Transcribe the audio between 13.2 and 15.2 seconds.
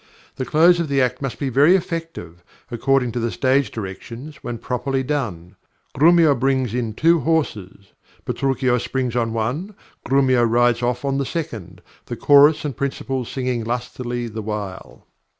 singing lustily the while.